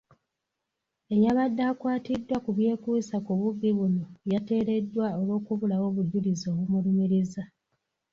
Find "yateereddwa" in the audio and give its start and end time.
4.31-5.05